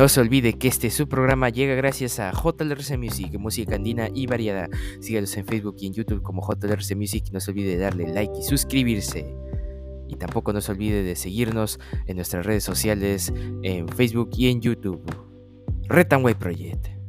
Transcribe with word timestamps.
No 0.00 0.08
se 0.08 0.18
olvide 0.18 0.54
que 0.54 0.66
este 0.66 0.88
su 0.88 1.10
programa 1.10 1.50
llega 1.50 1.74
gracias 1.74 2.20
a 2.20 2.32
JLRC 2.32 2.96
Music, 2.96 3.38
música 3.38 3.74
andina 3.74 4.08
y 4.14 4.26
variada. 4.26 4.66
Sígalos 4.98 5.36
en 5.36 5.44
Facebook 5.44 5.76
y 5.78 5.88
en 5.88 5.92
YouTube 5.92 6.22
como 6.22 6.40
JLRC 6.40 6.96
Music. 6.96 7.26
No 7.32 7.38
se 7.38 7.50
olvide 7.50 7.72
de 7.72 7.76
darle 7.76 8.10
like 8.10 8.32
y 8.38 8.42
suscribirse. 8.42 9.30
Y 10.08 10.16
tampoco 10.16 10.54
no 10.54 10.62
se 10.62 10.72
olvide 10.72 11.02
de 11.02 11.16
seguirnos 11.16 11.78
en 12.06 12.16
nuestras 12.16 12.46
redes 12.46 12.64
sociales, 12.64 13.30
en 13.62 13.88
Facebook 13.88 14.30
y 14.38 14.48
en 14.48 14.62
YouTube. 14.62 15.02
Retanway 15.90 16.32
Project. 16.32 16.99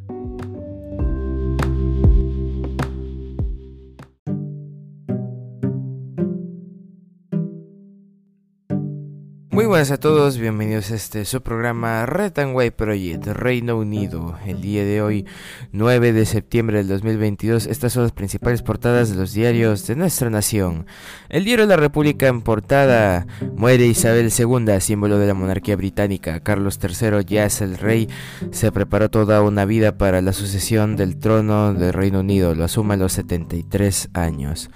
Muy 9.51 9.65
buenas 9.65 9.91
a 9.91 9.99
todos, 9.99 10.37
bienvenidos 10.37 10.91
a 10.91 10.95
este 10.95 11.25
su 11.25 11.41
programa 11.41 12.05
Red 12.05 12.39
and 12.39 12.55
White 12.55 12.71
Project 12.71 13.27
Reino 13.27 13.77
Unido. 13.77 14.37
El 14.45 14.61
día 14.61 14.85
de 14.85 15.01
hoy, 15.01 15.25
9 15.73 16.13
de 16.13 16.25
septiembre 16.25 16.77
del 16.77 16.87
2022, 16.87 17.65
estas 17.65 17.91
son 17.91 18.03
las 18.03 18.13
principales 18.13 18.61
portadas 18.61 19.09
de 19.09 19.17
los 19.17 19.33
diarios 19.33 19.85
de 19.87 19.97
nuestra 19.97 20.29
nación. 20.29 20.85
El 21.27 21.43
diario 21.43 21.65
La 21.65 21.75
República 21.75 22.27
en 22.27 22.43
portada 22.43 23.27
muere 23.57 23.87
Isabel 23.87 24.31
II, 24.31 24.79
símbolo 24.79 25.19
de 25.19 25.27
la 25.27 25.33
monarquía 25.33 25.75
británica. 25.75 26.39
Carlos 26.39 26.79
III, 26.81 27.25
ya 27.25 27.43
es 27.43 27.59
el 27.59 27.77
rey, 27.77 28.07
se 28.51 28.71
preparó 28.71 29.09
toda 29.09 29.41
una 29.41 29.65
vida 29.65 29.97
para 29.97 30.21
la 30.21 30.31
sucesión 30.31 30.95
del 30.95 31.17
trono 31.19 31.73
del 31.73 31.91
Reino 31.91 32.21
Unido, 32.21 32.55
lo 32.55 32.63
asume 32.63 32.93
a 32.93 32.97
los 32.97 33.11
73 33.11 34.11
años. 34.13 34.69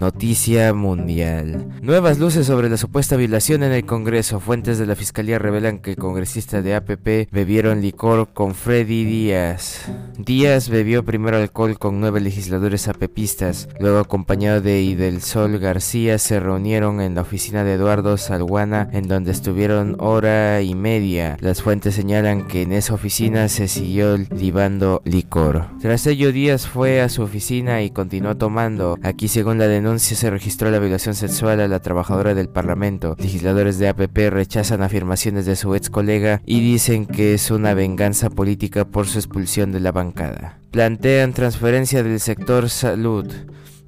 Noticia 0.00 0.72
mundial. 0.72 1.68
Nuevas 1.82 2.18
luces 2.18 2.46
sobre 2.46 2.70
la 2.70 2.78
supuesta 2.78 3.16
violación 3.16 3.62
en 3.62 3.72
el 3.72 3.84
Congreso. 3.84 4.40
Fuentes 4.40 4.78
de 4.78 4.86
la 4.86 4.96
Fiscalía 4.96 5.38
revelan 5.38 5.78
que 5.78 5.90
el 5.90 5.98
congresista 5.98 6.62
de 6.62 6.74
APP 6.74 7.30
bebieron 7.30 7.82
licor 7.82 8.32
con 8.32 8.54
Freddy 8.54 9.04
Díaz. 9.04 9.92
Díaz 10.16 10.70
bebió 10.70 11.04
primero 11.04 11.36
alcohol 11.36 11.78
con 11.78 12.00
nueve 12.00 12.22
legisladores 12.22 12.88
apepistas. 12.88 13.68
Luego, 13.78 13.98
acompañado 13.98 14.62
de 14.62 14.80
Idelsol 14.80 15.58
García, 15.58 16.16
se 16.16 16.40
reunieron 16.40 17.02
en 17.02 17.14
la 17.14 17.20
oficina 17.20 17.62
de 17.62 17.74
Eduardo 17.74 18.16
Salguana, 18.16 18.88
en 18.92 19.06
donde 19.06 19.32
estuvieron 19.32 19.96
hora 19.98 20.62
y 20.62 20.74
media. 20.74 21.36
Las 21.40 21.60
fuentes 21.60 21.94
señalan 21.94 22.48
que 22.48 22.62
en 22.62 22.72
esa 22.72 22.94
oficina 22.94 23.50
se 23.50 23.68
siguió 23.68 24.16
libando 24.16 25.02
licor. 25.04 25.66
Tras 25.82 26.06
ello, 26.06 26.32
Díaz 26.32 26.66
fue 26.66 27.02
a 27.02 27.10
su 27.10 27.20
oficina 27.20 27.82
y 27.82 27.90
continuó 27.90 28.38
tomando. 28.38 28.98
Aquí, 29.02 29.28
según 29.28 29.58
la 29.58 29.66
denuncia, 29.66 29.89
se 29.98 30.30
registró 30.30 30.70
la 30.70 30.78
violación 30.78 31.14
sexual 31.14 31.60
a 31.60 31.68
la 31.68 31.80
trabajadora 31.80 32.34
del 32.34 32.48
Parlamento. 32.48 33.16
Legisladores 33.18 33.78
de 33.78 33.88
APP 33.88 34.16
rechazan 34.30 34.82
afirmaciones 34.82 35.46
de 35.46 35.56
su 35.56 35.74
ex 35.74 35.90
colega 35.90 36.42
y 36.46 36.60
dicen 36.60 37.06
que 37.06 37.34
es 37.34 37.50
una 37.50 37.74
venganza 37.74 38.30
política 38.30 38.84
por 38.84 39.06
su 39.06 39.18
expulsión 39.18 39.72
de 39.72 39.80
la 39.80 39.92
bancada. 39.92 40.58
Plantean 40.70 41.32
transferencia 41.32 42.02
del 42.02 42.20
sector 42.20 42.70
salud. 42.70 43.26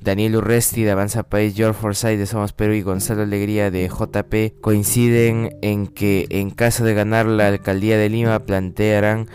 Daniel 0.03 0.37
Urresti 0.37 0.83
de 0.83 0.91
Avanza 0.91 1.23
País, 1.23 1.55
George 1.55 1.81
Forsyth 1.81 2.19
de 2.19 2.27
Somos 2.27 2.53
Perú 2.53 2.73
y 2.73 2.83
Gonzalo 2.83 3.23
Alegría 3.23 3.71
de 3.71 3.89
JP 3.89 4.61
coinciden 4.61 5.57
en 5.63 5.87
que 5.87 6.27
en 6.31 6.51
caso 6.51 6.85
de 6.85 6.95
ganar 6.95 7.27
la 7.27 7.47
alcaldía 7.47 7.97
de 7.97 8.09
Lima 8.09 8.41
plantearán 8.41 9.29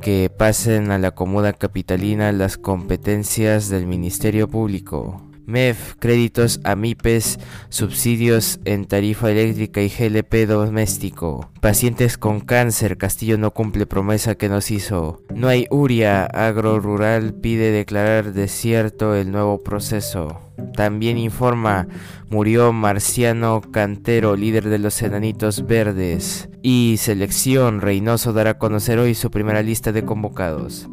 que 0.00 0.30
pasen 0.34 0.90
a 0.90 0.98
la 0.98 1.10
comoda 1.10 1.52
capitalina 1.52 2.32
las 2.32 2.56
competencias 2.56 3.68
del 3.68 3.86
Ministerio 3.86 4.48
Público. 4.48 5.25
MEF, 5.46 5.94
créditos 5.98 6.60
a 6.64 6.76
MIPES, 6.76 7.38
subsidios 7.68 8.60
en 8.64 8.84
tarifa 8.84 9.30
eléctrica 9.30 9.80
y 9.80 9.88
GLP 9.88 10.46
doméstico. 10.46 11.50
Pacientes 11.60 12.18
con 12.18 12.40
cáncer, 12.40 12.98
Castillo 12.98 13.38
no 13.38 13.52
cumple 13.52 13.86
promesa 13.86 14.34
que 14.34 14.48
nos 14.48 14.70
hizo. 14.70 15.22
No 15.34 15.48
hay 15.48 15.66
URIA, 15.70 16.24
Agro 16.24 16.80
Rural 16.80 17.34
pide 17.34 17.70
declarar 17.70 18.32
desierto 18.32 19.14
el 19.14 19.30
nuevo 19.30 19.62
proceso. 19.62 20.40
También 20.74 21.18
informa, 21.18 21.86
murió 22.28 22.72
Marciano 22.72 23.60
Cantero, 23.60 24.36
líder 24.36 24.68
de 24.68 24.78
los 24.78 25.00
Enanitos 25.02 25.66
Verdes. 25.66 26.48
Y 26.62 26.96
selección, 26.98 27.80
Reynoso 27.80 28.32
dará 28.32 28.50
a 28.50 28.58
conocer 28.58 28.98
hoy 28.98 29.14
su 29.14 29.30
primera 29.30 29.62
lista 29.62 29.92
de 29.92 30.04
convocados. 30.04 30.88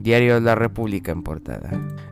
Diario 0.00 0.40
La 0.40 0.54
República 0.54 1.10
en 1.10 1.22
portada. 1.22 1.70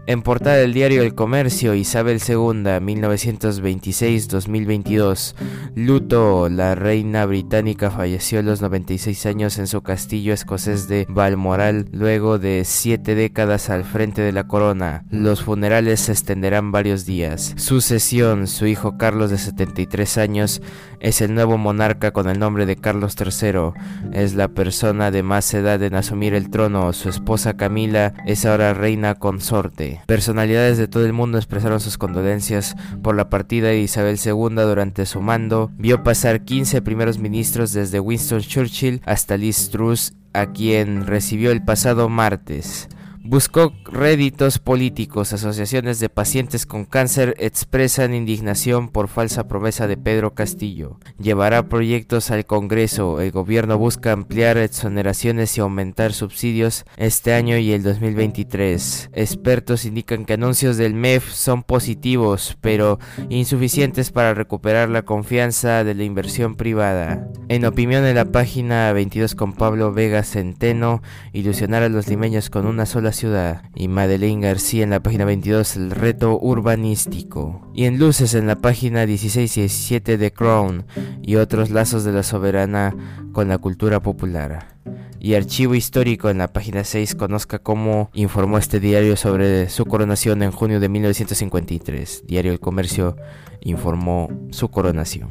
En 0.09 0.23
portada 0.23 0.57
del 0.57 0.73
diario 0.73 1.03
El 1.03 1.15
Comercio, 1.15 1.75
Isabel 1.75 2.21
II, 2.27 2.35
1926-2022. 2.35 5.35
Luto, 5.75 6.49
la 6.49 6.75
reina 6.75 7.27
británica 7.27 7.91
falleció 7.91 8.39
a 8.41 8.43
los 8.43 8.63
96 8.63 9.27
años 9.27 9.59
en 9.59 9.67
su 9.67 9.83
castillo 9.83 10.33
escocés 10.33 10.89
de 10.89 11.05
Balmoral 11.09 11.89
luego 11.93 12.39
de 12.39 12.63
siete 12.65 13.15
décadas 13.15 13.69
al 13.71 13.85
frente 13.85 14.23
de 14.23 14.33
la 14.33 14.49
corona. 14.49 15.05
Los 15.11 15.43
funerales 15.43 16.01
se 16.01 16.13
extenderán 16.13 16.73
varios 16.73 17.05
días. 17.05 17.53
Sucesión, 17.57 18.47
su 18.47 18.67
hijo 18.67 18.97
Carlos 18.99 19.31
de 19.31 19.39
73 19.39 20.19
años 20.19 20.63
es 21.01 21.21
el 21.21 21.35
nuevo 21.35 21.59
monarca 21.59 22.13
con 22.13 22.29
el 22.29 22.39
nombre 22.39 22.67
de 22.67 22.77
Carlos 22.77 23.17
III. 23.19 23.73
Es 24.13 24.35
la 24.35 24.49
persona 24.49 25.11
de 25.11 25.23
más 25.23 25.55
edad 25.55 25.83
en 25.83 25.95
asumir 25.95 26.35
el 26.35 26.51
trono. 26.51 26.93
Su 26.93 27.09
esposa 27.09 27.57
Camila 27.57 27.76
es 27.77 28.47
ahora 28.47 28.73
reina 28.73 29.17
consorte. 29.17 30.01
Personalidades 30.07 30.79
de 30.79 30.89
todo 30.89 31.05
el 31.05 31.13
mundo 31.13 31.37
expresaron 31.37 31.79
sus 31.79 31.99
condolencias 31.99 32.75
por 33.03 33.15
la 33.15 33.29
partida 33.29 33.69
de 33.69 33.81
Isabel 33.81 34.19
II 34.25 34.55
durante 34.55 35.05
su 35.05 35.21
mando. 35.21 35.71
Vio 35.77 36.03
pasar 36.03 36.41
15 36.41 36.81
primeros 36.81 37.19
ministros 37.19 37.75
desde 37.75 38.01
Winston 38.01 38.41
Churchill 38.41 39.03
hasta 39.05 39.37
Liz 39.37 39.69
Truss, 39.71 40.15
a 40.33 40.53
quien 40.53 41.07
recibió 41.07 41.51
el 41.51 41.63
pasado 41.63 42.09
martes. 42.09 42.89
Buscó 43.29 43.73
réditos 43.87 44.61
políticos. 44.61 45.33
Asociaciones 45.33 45.99
de 45.99 46.09
pacientes 46.09 46.65
con 46.65 46.85
cáncer 46.85 47.35
expresan 47.39 48.15
indignación 48.15 48.89
por 48.89 49.09
falsa 49.09 49.49
promesa 49.49 49.89
de 49.89 49.97
Pedro 49.97 50.35
Castillo. 50.35 51.01
Llevará 51.19 51.69
proyectos 51.69 52.31
al 52.31 52.47
Congreso. 52.47 53.21
El 53.21 53.33
gobierno 53.33 53.79
busca 53.79 54.13
ampliar 54.13 54.59
exoneraciones 54.59 55.59
y 55.59 55.61
aumentar 55.61 56.13
subsidios 56.13 56.85
este 56.99 57.35
año 57.35 57.59
y 57.59 57.73
el 57.73 57.83
2023. 57.83 59.11
Expertos 59.13 59.87
indican 59.87 60.25
que 60.25 60.35
anuncios 60.35 60.77
del 60.77 60.95
MEF 60.95 61.29
son 61.33 61.65
positivos, 61.65 62.57
pero 62.61 63.01
insuficientes 63.29 64.13
para 64.13 64.35
recuperar 64.35 64.89
la 64.89 65.03
confianza 65.03 65.83
de 65.83 65.95
la 65.97 66.05
inversión 66.05 66.55
privada. 66.55 67.29
En 67.49 67.65
opinión 67.65 68.05
de 68.05 68.15
la 68.15 68.27
página 68.27 68.93
22 68.93 69.35
con 69.35 69.53
Pablo 69.53 69.93
Vega 69.93 70.23
Centeno, 70.23 71.03
ilusionar 71.33 71.83
a 71.83 71.89
los 71.89 72.07
limeños 72.07 72.51
con 72.51 72.67
una 72.67 72.87
sola 72.87 73.13
ciudad 73.17 73.63
y 73.75 73.89
Madeleine 73.89 74.47
García 74.47 74.85
en 74.85 74.91
la 74.91 75.03
página 75.03 75.25
22 75.25 75.77
el 75.77 75.91
reto 75.91 76.39
urbanístico 76.39 77.69
y 77.75 77.87
en 77.87 77.99
luces 77.99 78.35
en 78.35 78.47
la 78.47 78.57
página 78.57 79.07
16 79.07 79.57
y 79.57 79.61
17 79.61 80.19
de 80.19 80.33
Crown 80.33 80.87
y 81.23 81.37
otros 81.37 81.71
lazos 81.71 82.05
de 82.05 82.13
la 82.13 82.23
soberana 82.23 82.95
con 83.33 83.49
la 83.49 83.59
cultura 83.59 84.01
popular 84.01 84.77
y 85.19 85.35
archivo 85.35 85.75
histórico 85.75 86.31
en 86.31 86.39
la 86.39 86.53
página 86.53 86.85
6 86.85 87.17
conozca 87.17 87.59
cómo 87.59 88.11
informó 88.15 88.59
este 88.59 88.79
diario 88.79 89.17
sobre 89.17 89.69
su 89.71 89.85
coronación 89.87 90.43
en 90.43 90.53
junio 90.53 90.79
de 90.79 90.89
1953. 90.89 92.25
Diario 92.27 92.53
El 92.53 92.61
Comercio 92.61 93.17
informó 93.61 94.29
su 94.51 94.69
coronación 94.69 95.31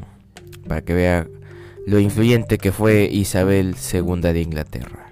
para 0.68 0.82
que 0.82 0.94
vea 0.94 1.28
lo 1.86 2.00
influyente 2.00 2.58
que 2.58 2.72
fue 2.72 3.08
Isabel 3.10 3.76
II 3.94 4.20
de 4.22 4.42
Inglaterra. 4.42 5.12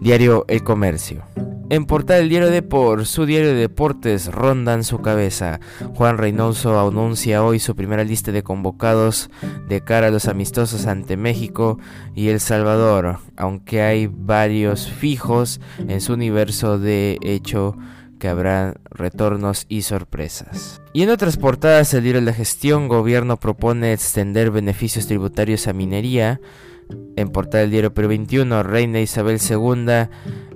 Diario 0.00 0.44
El 0.46 0.62
Comercio. 0.62 1.24
En 1.70 1.84
portada 1.84 2.20
del 2.20 2.30
diario 2.30 2.48
de 2.50 2.62
por 2.62 3.04
su 3.04 3.26
diario 3.26 3.48
de 3.48 3.54
deportes 3.54 4.32
rondan 4.32 4.84
su 4.84 5.02
cabeza. 5.02 5.60
Juan 5.94 6.16
Reynoso 6.16 6.80
anuncia 6.80 7.44
hoy 7.44 7.58
su 7.58 7.76
primera 7.76 8.04
lista 8.04 8.32
de 8.32 8.42
convocados 8.42 9.28
de 9.68 9.82
cara 9.82 10.06
a 10.06 10.10
los 10.10 10.28
amistosos 10.28 10.86
ante 10.86 11.18
México 11.18 11.78
y 12.14 12.28
El 12.28 12.40
Salvador, 12.40 13.18
aunque 13.36 13.82
hay 13.82 14.06
varios 14.06 14.90
fijos 14.90 15.60
en 15.88 16.00
su 16.00 16.14
universo 16.14 16.78
de 16.78 17.18
hecho 17.20 17.76
que 18.18 18.28
habrá 18.28 18.74
retornos 18.90 19.66
y 19.68 19.82
sorpresas. 19.82 20.80
Y 20.94 21.02
en 21.02 21.10
otras 21.10 21.36
portadas 21.36 21.92
el 21.92 22.02
diario 22.02 22.22
de 22.22 22.26
la 22.26 22.32
gestión, 22.32 22.88
gobierno 22.88 23.36
propone 23.36 23.92
extender 23.92 24.50
beneficios 24.50 25.06
tributarios 25.06 25.68
a 25.68 25.74
minería. 25.74 26.40
En 27.16 27.30
portada 27.30 27.62
del 27.62 27.70
diario 27.70 27.94
Perú 27.94 28.08
21, 28.08 28.62
Reina 28.62 29.00
Isabel 29.00 29.38
II 29.40 30.08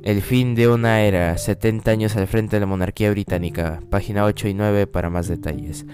el 0.02 0.20
fin 0.20 0.56
de 0.56 0.66
una 0.66 1.02
era, 1.02 1.38
70 1.38 1.88
años 1.88 2.16
al 2.16 2.26
frente 2.26 2.56
de 2.56 2.60
la 2.60 2.66
monarquía 2.66 3.10
británica. 3.12 3.80
Página 3.88 4.24
8 4.24 4.48
y 4.48 4.54
9 4.54 4.88
para 4.88 5.10
más 5.10 5.28
detalles. 5.28 5.86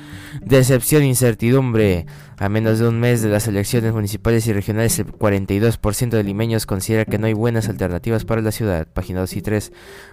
Decepción, 0.42 1.04
incertidumbre. 1.04 2.06
A 2.38 2.48
menos 2.48 2.78
de 2.78 2.88
un 2.88 2.98
mes 3.00 3.20
de 3.20 3.28
las 3.28 3.48
elecciones 3.48 3.92
municipales 3.92 4.46
y 4.46 4.54
regionales, 4.54 4.98
el 4.98 5.08
42% 5.08 6.08
de 6.08 6.24
limeños 6.24 6.64
considera 6.64 7.04
que 7.04 7.18
no 7.18 7.26
hay 7.26 7.34
buenas 7.34 7.68
alternativas 7.68 8.24
para 8.24 8.40
la 8.40 8.50
ciudad. 8.50 8.86
Página 8.86 9.20
2 9.20 9.36
y 9.36 9.42
3 9.42 9.72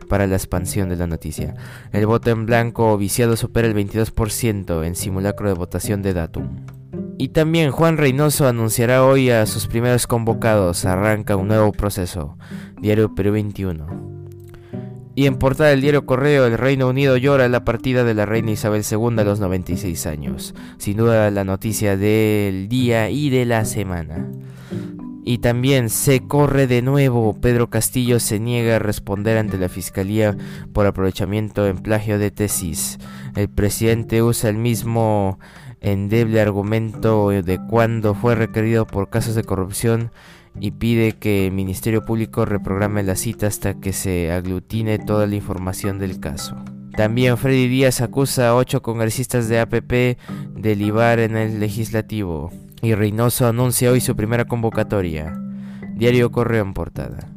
para 0.10 0.28
la 0.28 0.36
expansión 0.36 0.90
de 0.90 0.98
la 0.98 1.08
noticia. 1.08 1.56
El 1.94 2.06
voto 2.06 2.32
en 2.32 2.46
blanco 2.46 2.92
o 2.92 2.98
viciado 2.98 3.38
supera 3.38 3.66
el 3.66 3.76
22% 3.76 4.86
en 4.86 4.96
simulacro 4.96 5.48
de 5.48 5.56
votación 5.56 6.02
de 6.02 6.14
datum. 6.14 6.66
Y 7.18 7.30
también 7.30 7.72
Juan 7.72 7.98
Reynoso 7.98 8.48
anunciará 8.48 9.06
hoy 9.06 9.30
a 9.30 9.46
sus 9.46 9.68
primeros 9.68 10.06
convocados. 10.06 10.86
Arranca 10.86 11.38
un 11.38 11.48
nuevo 11.48 11.72
proceso. 11.72 12.38
Diario 12.82 13.16
Perú 13.16 13.32
21. 13.32 14.16
Y 15.18 15.28
en 15.28 15.38
portada 15.38 15.70
del 15.70 15.80
diario 15.80 16.06
Correo, 16.06 16.46
el 16.46 16.58
Reino 16.58 16.90
Unido 16.90 17.16
llora 17.16 17.48
la 17.48 17.64
partida 17.64 18.04
de 18.04 18.14
la 18.14 18.26
reina 18.26 18.52
Isabel 18.52 18.84
II 18.90 19.18
a 19.18 19.24
los 19.24 19.40
96 19.40 20.06
años. 20.08 20.54
Sin 20.78 20.98
duda 20.98 21.32
la 21.32 21.46
noticia 21.46 21.96
del 21.96 22.68
día 22.68 23.10
y 23.10 23.30
de 23.30 23.46
la 23.46 23.64
semana. 23.64 24.30
Y 25.24 25.38
también 25.38 25.90
se 25.90 26.20
corre 26.28 26.68
de 26.68 26.82
nuevo. 26.82 27.34
Pedro 27.40 27.70
Castillo 27.70 28.20
se 28.20 28.42
niega 28.42 28.76
a 28.76 28.80
responder 28.80 29.38
ante 29.38 29.58
la 29.58 29.70
Fiscalía 29.70 30.36
por 30.74 30.86
aprovechamiento 30.86 31.66
en 31.66 31.78
plagio 31.78 32.20
de 32.20 32.30
tesis. 32.30 33.00
El 33.38 33.48
presidente 33.50 34.22
usa 34.22 34.50
el 34.50 34.58
mismo 34.58 35.40
endeble 35.82 36.42
argumento 36.42 37.30
de 37.30 37.60
cuando 37.70 38.14
fue 38.16 38.36
requerido 38.36 38.88
por 38.88 39.10
casos 39.10 39.36
de 39.36 39.44
corrupción 39.44 40.12
y 40.60 40.72
pide 40.72 41.14
que 41.14 41.48
el 41.48 41.54
Ministerio 41.54 42.06
Público 42.06 42.46
reprograme 42.46 43.04
la 43.04 43.16
cita 43.16 43.48
hasta 43.48 43.80
que 43.80 43.94
se 43.94 44.32
aglutine 44.32 45.00
toda 45.00 45.28
la 45.28 45.36
información 45.36 46.00
del 46.00 46.20
caso. 46.20 46.56
También 46.96 47.38
Freddy 47.38 47.68
Díaz 47.68 48.00
acusa 48.00 48.50
a 48.50 48.56
ocho 48.56 48.82
congresistas 48.82 49.50
de 49.50 49.60
APP 49.60 50.18
de 50.56 50.76
libar 50.76 51.20
en 51.20 51.36
el 51.36 51.60
legislativo. 51.60 52.52
Y 52.82 52.94
Reynoso 52.94 53.48
anuncia 53.48 53.92
hoy 53.92 54.00
su 54.00 54.16
primera 54.16 54.46
convocatoria. 54.46 55.38
Diario 55.96 56.32
Correo 56.32 56.64
en 56.64 56.74
portada. 56.74 57.35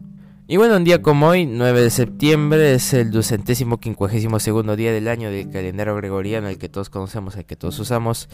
Y 0.51 0.57
bueno, 0.57 0.79
un 0.79 0.85
día 0.85 1.03
como 1.03 1.29
hoy, 1.29 1.45
9 1.45 1.83
de 1.83 1.91
septiembre, 1.91 2.73
es 2.73 2.95
el 2.95 3.11
ducentésimo 3.11 3.81
quincuagésimo 3.81 4.41
segundo 4.41 4.77
día 4.77 4.95
del 4.95 5.07
año 5.07 5.31
del 5.31 5.51
calendario 5.51 5.95
gregoriano, 5.95 6.49
el 6.49 6.57
que 6.57 6.71
todos 6.71 6.89
conocemos, 6.89 7.37
el 7.37 7.45
que 7.45 7.55
todos 7.55 7.79
usamos. 7.79 8.31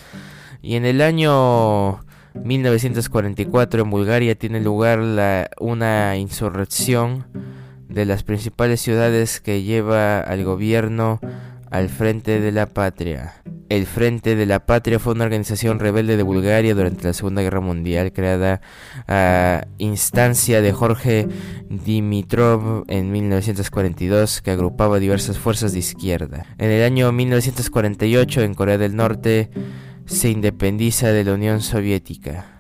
Y 0.63 0.77
en 0.77 0.85
el 0.85 1.01
año 1.01 2.05
1944 2.35 3.83
en 3.83 3.91
Bulgaria 3.91 4.37
tiene 4.37 4.61
lugar 4.61 5.01
la, 5.01 5.51
una 5.59 6.17
insurrección 6.17 7.27
de 7.89 8.05
las 8.05 8.23
principales 8.23 8.81
ciudades 8.81 9.41
que 9.41 9.65
lleva 9.65 10.21
al 10.21 10.45
gobierno 10.45 11.19
al 11.73 11.89
Frente 11.89 12.39
de 12.39 12.53
la 12.53 12.67
Patria. 12.67 13.43
El 13.69 13.87
Frente 13.87 14.37
de 14.37 14.47
la 14.47 14.67
Patria 14.67 14.99
fue 14.99 15.15
una 15.15 15.25
organización 15.25 15.79
rebelde 15.79 16.17
de 16.17 16.23
Bulgaria 16.23 16.75
durante 16.75 17.05
la 17.05 17.13
Segunda 17.15 17.41
Guerra 17.41 17.61
Mundial 17.61 18.13
creada 18.13 18.61
a 19.09 19.67
instancia 19.79 20.61
de 20.61 20.73
Jorge 20.73 21.29
Dimitrov 21.71 22.85
en 22.89 23.11
1942 23.11 24.43
que 24.43 24.51
agrupaba 24.51 24.99
diversas 24.99 25.39
fuerzas 25.39 25.73
de 25.73 25.79
izquierda. 25.79 26.47
En 26.59 26.71
el 26.71 26.83
año 26.83 27.11
1948 27.11 28.43
en 28.43 28.55
Corea 28.55 28.79
del 28.79 28.97
Norte 28.97 29.51
se 30.05 30.29
independiza 30.29 31.09
de 31.09 31.25
la 31.25 31.33
Unión 31.33 31.63
Soviética. 31.63 32.59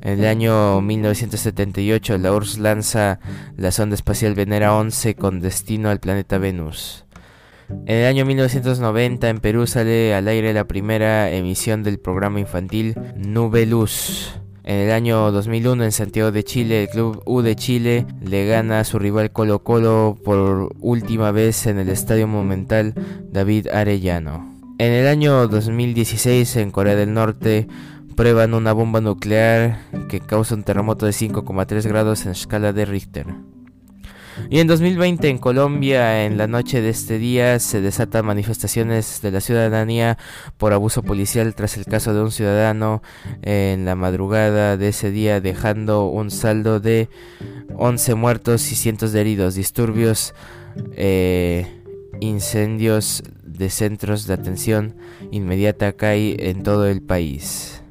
En 0.00 0.20
el 0.20 0.26
año 0.26 0.80
1978 0.80 2.18
la 2.18 2.32
URSS 2.32 2.58
lanza 2.58 3.18
la 3.56 3.72
sonda 3.72 3.94
espacial 3.94 4.34
Venera 4.34 4.74
11 4.74 5.16
con 5.16 5.40
destino 5.40 5.90
al 5.90 6.00
planeta 6.00 6.38
Venus. 6.38 7.04
En 7.68 7.96
el 7.96 8.06
año 8.06 8.24
1990 8.24 9.28
en 9.28 9.40
Perú 9.40 9.66
sale 9.66 10.14
al 10.14 10.28
aire 10.28 10.52
la 10.52 10.64
primera 10.64 11.30
emisión 11.30 11.82
del 11.82 11.98
programa 11.98 12.40
infantil 12.40 12.94
Nube 13.16 13.66
Luz. 13.66 14.38
En 14.64 14.76
el 14.76 14.92
año 14.92 15.32
2001 15.32 15.84
en 15.84 15.92
Santiago 15.92 16.30
de 16.30 16.44
Chile 16.44 16.84
el 16.84 16.88
club 16.88 17.22
U 17.26 17.42
de 17.42 17.56
Chile 17.56 18.06
le 18.20 18.46
gana 18.46 18.80
a 18.80 18.84
su 18.84 18.98
rival 18.98 19.32
Colo 19.32 19.64
Colo 19.64 20.16
por 20.22 20.72
última 20.80 21.32
vez 21.32 21.66
en 21.66 21.78
el 21.78 21.88
Estadio 21.88 22.28
Monumental 22.28 22.94
David 23.30 23.68
Arellano. 23.68 24.52
En 24.78 24.92
el 24.92 25.08
año 25.08 25.48
2016 25.48 26.56
en 26.56 26.70
Corea 26.70 26.94
del 26.94 27.12
Norte 27.12 27.66
prueban 28.16 28.54
una 28.54 28.72
bomba 28.72 29.00
nuclear 29.00 29.80
que 30.08 30.20
causa 30.20 30.54
un 30.54 30.62
terremoto 30.62 31.06
de 31.06 31.12
5,3 31.12 31.86
grados 31.88 32.24
en 32.26 32.32
escala 32.32 32.72
de 32.72 32.84
Richter. 32.84 33.26
Y 34.50 34.60
en 34.60 34.66
2020 34.66 35.28
en 35.28 35.38
Colombia, 35.38 36.24
en 36.24 36.38
la 36.38 36.46
noche 36.46 36.80
de 36.80 36.90
este 36.90 37.18
día, 37.18 37.58
se 37.58 37.80
desatan 37.80 38.26
manifestaciones 38.26 39.20
de 39.22 39.30
la 39.30 39.40
ciudadanía 39.40 40.18
por 40.58 40.72
abuso 40.72 41.02
policial 41.02 41.54
tras 41.54 41.76
el 41.76 41.84
caso 41.84 42.14
de 42.14 42.22
un 42.22 42.30
ciudadano 42.30 43.02
en 43.42 43.84
la 43.84 43.96
madrugada 43.96 44.76
de 44.76 44.88
ese 44.88 45.10
día 45.10 45.40
dejando 45.40 46.06
un 46.06 46.30
saldo 46.30 46.80
de 46.80 47.08
11 47.76 48.14
muertos 48.14 48.70
y 48.72 48.74
cientos 48.74 49.12
de 49.12 49.20
heridos, 49.20 49.54
disturbios, 49.54 50.34
eh, 50.96 51.66
incendios 52.20 53.22
de 53.42 53.70
centros 53.70 54.26
de 54.26 54.34
atención 54.34 54.96
inmediata 55.30 55.88
acá 55.88 56.14
en 56.14 56.62
todo 56.62 56.86
el 56.86 57.02
país. 57.02 57.82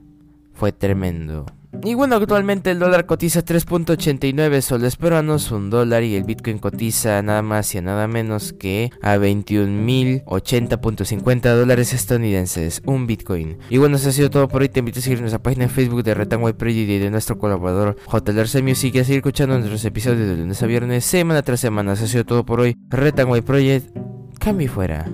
Fue 0.54 0.72
tremendo. 0.72 1.46
Y 1.84 1.96
bueno, 1.96 2.16
actualmente 2.16 2.72
el 2.72 2.80
dólar 2.80 3.06
cotiza 3.06 3.44
3.89 3.44 4.62
soles 4.62 4.96
peruanos, 4.98 5.52
un 5.52 5.70
dólar, 5.70 6.04
y 6.04 6.16
el 6.16 6.24
Bitcoin 6.24 6.60
cotiza 6.60 7.22
nada 7.22 7.42
más 7.42 7.74
y 7.74 7.82
nada 7.82 8.08
menos 8.08 8.54
que 8.54 8.92
a 9.02 9.18
21.080.50 9.18 11.56
dólares 11.56 11.94
estadounidenses, 11.94 12.82
un 12.86 13.08
Bitcoin. 13.08 13.58
Y 13.70 13.78
bueno, 13.78 13.96
eso 13.96 14.10
ha 14.10 14.12
sido 14.12 14.30
todo 14.30 14.48
por 14.48 14.62
hoy. 14.62 14.70
Te 14.70 14.80
invito 14.80 15.00
a 15.00 15.02
seguir 15.02 15.18
en 15.20 15.24
nuestra 15.24 15.42
página 15.42 15.66
de 15.66 15.72
Facebook 15.72 16.04
de 16.04 16.14
Retangway 16.14 16.54
Project 16.54 16.90
y 16.90 17.00
de 17.00 17.10
nuestro 17.10 17.40
colaborador 17.40 17.96
JLRC 18.12 18.62
Music 18.62 18.94
y 18.96 19.00
a 19.00 19.04
seguir 19.04 19.18
escuchando 19.20 19.58
nuestros 19.58 19.84
episodios 19.86 20.28
de 20.28 20.38
lunes 20.38 20.62
a 20.62 20.68
viernes, 20.68 21.06
semana 21.06 21.42
tras 21.42 21.62
semana. 21.62 21.94
Eso 21.94 22.06
ha 22.06 22.08
sido 22.08 22.26
todo 22.26 22.46
por 22.46 22.60
hoy. 22.60 22.78
Retangway 22.90 23.42
Project, 23.42 23.90
cambio 24.40 24.70
fuera. 24.70 25.10